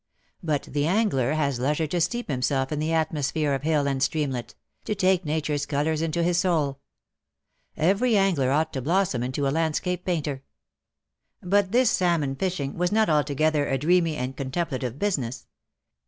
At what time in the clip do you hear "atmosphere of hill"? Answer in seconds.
2.91-3.85